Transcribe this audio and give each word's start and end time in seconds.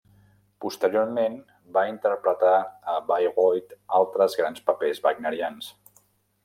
Posteriorment 0.63 1.35
va 1.75 1.83
interpretar 1.91 2.55
a 2.95 2.97
Bayreuth 3.13 3.77
altres 4.01 4.39
grans 4.43 4.69
papers 4.71 5.05
wagnerians. 5.09 5.71